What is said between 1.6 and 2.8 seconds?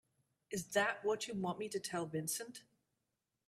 to tell Vincent?